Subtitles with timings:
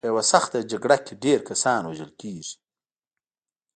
[0.05, 2.55] په یوه سخته جګړه کې ډېر کسان وژل کېږي.